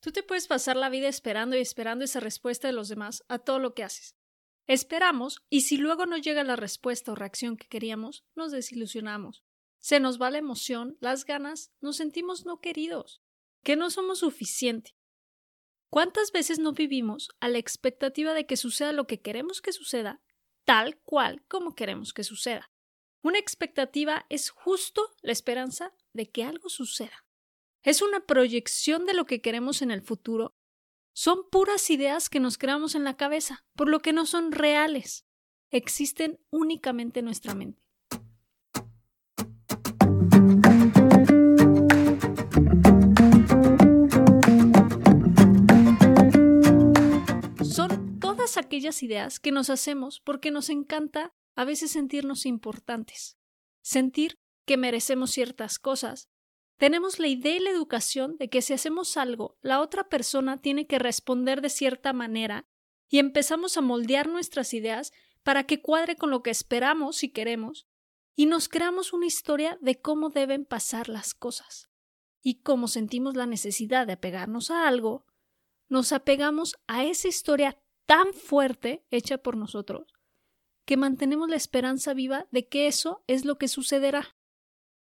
[0.00, 3.38] Tú te puedes pasar la vida esperando y esperando esa respuesta de los demás a
[3.38, 4.16] todo lo que haces.
[4.66, 9.42] Esperamos y si luego no llega la respuesta o reacción que queríamos, nos desilusionamos.
[9.80, 13.22] Se nos va la emoción, las ganas, nos sentimos no queridos,
[13.62, 14.94] que no somos suficiente.
[15.90, 20.20] ¿Cuántas veces no vivimos a la expectativa de que suceda lo que queremos que suceda,
[20.64, 22.70] tal cual como queremos que suceda?
[23.22, 27.24] Una expectativa es justo la esperanza de que algo suceda.
[27.82, 30.56] Es una proyección de lo que queremos en el futuro.
[31.12, 35.26] Son puras ideas que nos creamos en la cabeza, por lo que no son reales.
[35.70, 37.80] Existen únicamente en nuestra mente.
[47.62, 53.38] Son todas aquellas ideas que nos hacemos porque nos encanta a veces sentirnos importantes,
[53.82, 56.28] sentir que merecemos ciertas cosas
[56.78, 60.86] tenemos la idea y la educación de que si hacemos algo, la otra persona tiene
[60.86, 62.66] que responder de cierta manera
[63.08, 65.12] y empezamos a moldear nuestras ideas
[65.42, 67.88] para que cuadre con lo que esperamos y queremos,
[68.36, 71.88] y nos creamos una historia de cómo deben pasar las cosas.
[72.42, 75.26] Y como sentimos la necesidad de apegarnos a algo,
[75.88, 80.14] nos apegamos a esa historia tan fuerte hecha por nosotros,
[80.84, 84.37] que mantenemos la esperanza viva de que eso es lo que sucederá.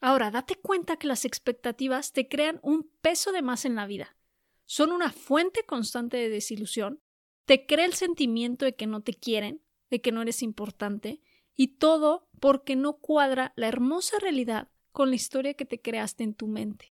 [0.00, 4.16] Ahora, date cuenta que las expectativas te crean un peso de más en la vida.
[4.64, 7.02] Son una fuente constante de desilusión,
[7.44, 11.20] te crea el sentimiento de que no te quieren, de que no eres importante,
[11.54, 16.34] y todo porque no cuadra la hermosa realidad con la historia que te creaste en
[16.34, 16.94] tu mente.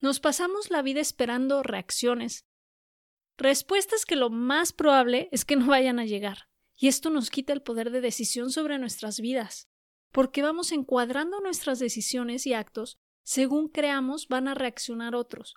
[0.00, 2.46] Nos pasamos la vida esperando reacciones,
[3.36, 7.52] respuestas que lo más probable es que no vayan a llegar, y esto nos quita
[7.52, 9.69] el poder de decisión sobre nuestras vidas
[10.12, 15.54] porque vamos encuadrando nuestras decisiones y actos según creamos van a reaccionar otros.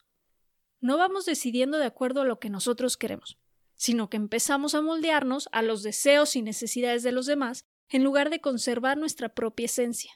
[0.79, 3.37] No vamos decidiendo de acuerdo a lo que nosotros queremos,
[3.75, 8.29] sino que empezamos a moldearnos a los deseos y necesidades de los demás en lugar
[8.29, 10.11] de conservar nuestra propia esencia.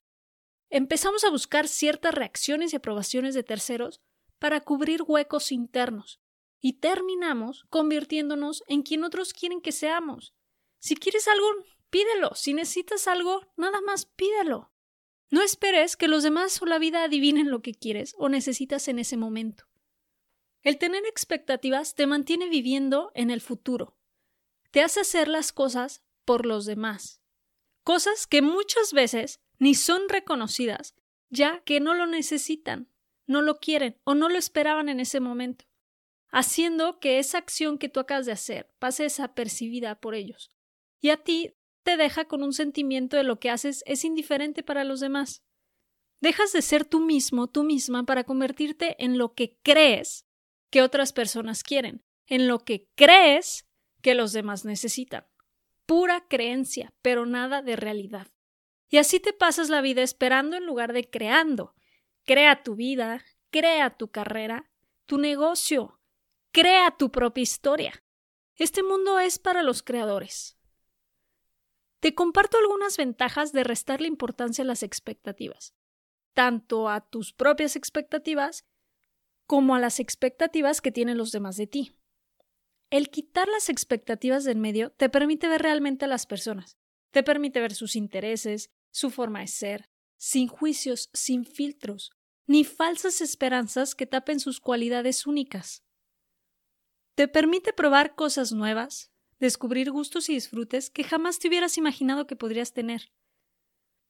[0.69, 4.01] Empezamos a buscar ciertas reacciones y aprobaciones de terceros
[4.39, 6.19] para cubrir huecos internos,
[6.59, 10.33] y terminamos convirtiéndonos en quien otros quieren que seamos.
[10.79, 11.47] Si quieres algo,
[11.89, 12.35] Pídelo.
[12.35, 14.71] Si necesitas algo, nada más pídelo.
[15.29, 18.99] No esperes que los demás o la vida adivinen lo que quieres o necesitas en
[18.99, 19.67] ese momento.
[20.63, 23.97] El tener expectativas te mantiene viviendo en el futuro.
[24.71, 27.21] Te hace hacer las cosas por los demás.
[27.83, 30.95] Cosas que muchas veces ni son reconocidas,
[31.29, 32.91] ya que no lo necesitan,
[33.25, 35.65] no lo quieren o no lo esperaban en ese momento,
[36.29, 40.51] haciendo que esa acción que tú acabas de hacer pase desapercibida por ellos.
[40.99, 41.56] Y a ti
[41.87, 45.41] te deja con un sentimiento de lo que haces es indiferente para los demás.
[46.19, 50.27] Dejas de ser tú mismo, tú misma, para convertirte en lo que crees
[50.69, 53.69] que otras personas quieren, en lo que crees
[54.01, 55.27] que los demás necesitan.
[55.85, 58.27] Pura creencia, pero nada de realidad.
[58.89, 61.73] Y así te pasas la vida esperando en lugar de creando.
[62.25, 64.69] Crea tu vida, crea tu carrera,
[65.05, 66.01] tu negocio,
[66.51, 68.03] crea tu propia historia.
[68.55, 70.56] Este mundo es para los creadores.
[71.99, 75.73] Te comparto algunas ventajas de restarle importancia a las expectativas,
[76.33, 78.65] tanto a tus propias expectativas
[79.47, 81.97] como a las expectativas que tienen los demás de ti.
[82.89, 86.77] El quitar las expectativas del medio te permite ver realmente a las personas,
[87.11, 92.11] te permite ver sus intereses, su forma de ser, sin juicios, sin filtros,
[92.45, 95.83] ni falsas esperanzas que tapen sus cualidades únicas.
[97.15, 102.35] Te permite probar cosas nuevas, descubrir gustos y disfrutes que jamás te hubieras imaginado que
[102.35, 103.11] podrías tener.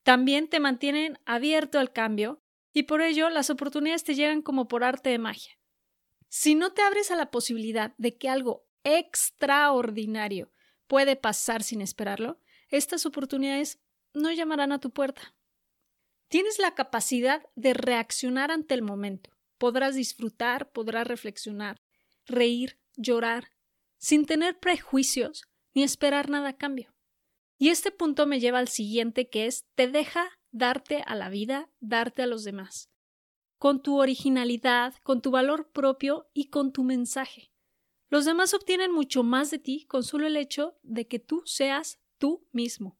[0.03, 2.41] También te mantienen abierto al cambio
[2.73, 5.57] y por ello las oportunidades te llegan como por arte de magia.
[6.29, 10.51] Si no te abres a la posibilidad de que algo extraordinario
[10.87, 12.39] puede pasar sin esperarlo,
[12.69, 13.79] estas oportunidades
[14.13, 15.35] no llamarán a tu puerta.
[16.29, 19.31] Tienes la capacidad de reaccionar ante el momento.
[19.57, 21.81] Podrás disfrutar, podrás reflexionar,
[22.25, 23.51] reír, llorar,
[23.97, 26.93] sin tener prejuicios ni esperar nada a cambio.
[27.57, 31.69] Y este punto me lleva al siguiente que es te deja darte a la vida,
[31.79, 32.91] darte a los demás,
[33.57, 37.51] con tu originalidad, con tu valor propio y con tu mensaje.
[38.09, 41.99] Los demás obtienen mucho más de ti con solo el hecho de que tú seas
[42.17, 42.99] tú mismo.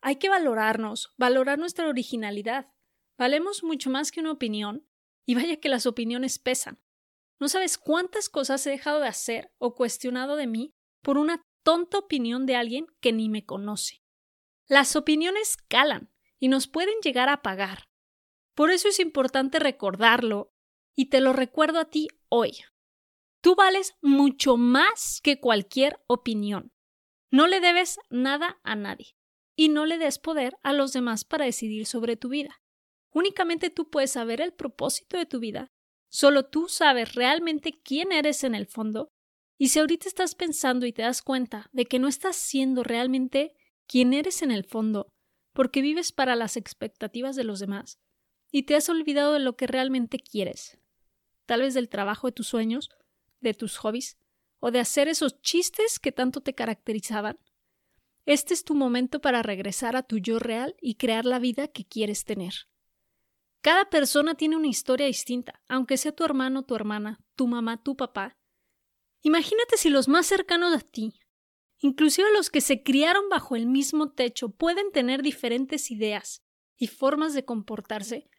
[0.00, 2.72] Hay que valorarnos, valorar nuestra originalidad.
[3.18, 4.86] Valemos mucho más que una opinión,
[5.26, 6.80] y vaya que las opiniones pesan.
[7.40, 11.98] No sabes cuántas cosas he dejado de hacer o cuestionado de mí por una tonta
[11.98, 14.02] opinión de alguien que ni me conoce.
[14.68, 17.88] Las opiniones calan y nos pueden llegar a pagar.
[18.54, 20.52] Por eso es importante recordarlo
[20.94, 22.58] y te lo recuerdo a ti hoy.
[23.40, 26.72] Tú vales mucho más que cualquier opinión.
[27.30, 29.16] No le debes nada a nadie
[29.56, 32.60] y no le des poder a los demás para decidir sobre tu vida.
[33.12, 35.72] Únicamente tú puedes saber el propósito de tu vida.
[36.10, 39.08] Solo tú sabes realmente quién eres en el fondo.
[39.56, 43.54] Y si ahorita estás pensando y te das cuenta de que no estás siendo realmente
[43.86, 45.08] quién eres en el fondo,
[45.52, 47.98] porque vives para las expectativas de los demás,
[48.50, 50.78] y te has olvidado de lo que realmente quieres,
[51.46, 52.88] tal vez del trabajo de tus sueños,
[53.40, 54.16] de tus hobbies,
[54.58, 57.38] o de hacer esos chistes que tanto te caracterizaban,
[58.26, 61.84] este es tu momento para regresar a tu yo real y crear la vida que
[61.84, 62.69] quieres tener.
[63.62, 67.94] Cada persona tiene una historia distinta, aunque sea tu hermano, tu hermana, tu mamá, tu
[67.94, 68.38] papá.
[69.22, 71.12] Imagínate si los más cercanos a ti,
[71.78, 76.42] inclusive los que se criaron bajo el mismo techo, pueden tener diferentes ideas
[76.78, 78.30] y formas de comportarse.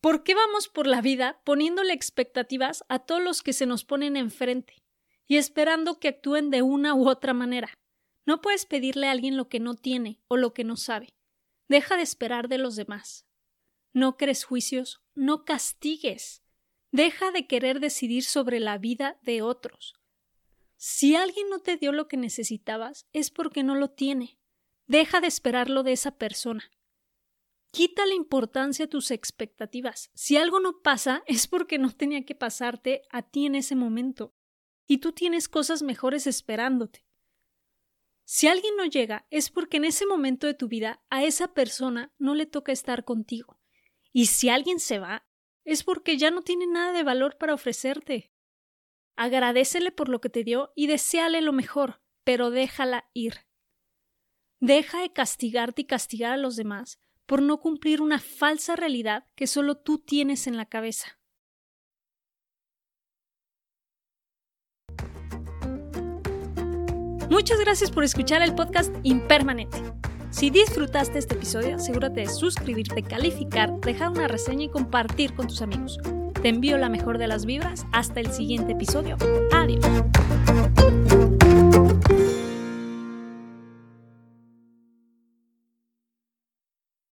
[0.00, 4.16] ¿Por qué vamos por la vida poniéndole expectativas a todos los que se nos ponen
[4.16, 4.82] enfrente
[5.26, 7.74] y esperando que actúen de una u otra manera?
[8.24, 11.08] No puedes pedirle a alguien lo que no tiene o lo que no sabe.
[11.68, 13.26] Deja de esperar de los demás.
[13.92, 16.42] No crees juicios, no castigues.
[16.92, 19.94] Deja de querer decidir sobre la vida de otros.
[20.76, 24.38] Si alguien no te dio lo que necesitabas, es porque no lo tiene.
[24.86, 26.70] Deja de esperarlo de esa persona.
[27.70, 30.10] Quita la importancia a tus expectativas.
[30.14, 34.34] Si algo no pasa, es porque no tenía que pasarte a ti en ese momento.
[34.86, 37.04] Y tú tienes cosas mejores esperándote.
[38.24, 42.12] Si alguien no llega, es porque en ese momento de tu vida a esa persona
[42.18, 43.59] no le toca estar contigo.
[44.12, 45.26] Y si alguien se va,
[45.64, 48.32] es porque ya no tiene nada de valor para ofrecerte.
[49.16, 53.46] Agradecele por lo que te dio y deséale lo mejor, pero déjala ir.
[54.60, 59.46] Deja de castigarte y castigar a los demás por no cumplir una falsa realidad que
[59.46, 61.20] solo tú tienes en la cabeza.
[67.30, 69.78] Muchas gracias por escuchar el podcast Impermanente.
[70.30, 75.60] Si disfrutaste este episodio, asegúrate de suscribirte, calificar, dejar una reseña y compartir con tus
[75.60, 75.98] amigos.
[76.40, 77.84] Te envío la mejor de las vibras.
[77.92, 79.16] Hasta el siguiente episodio.
[79.52, 79.84] Adiós.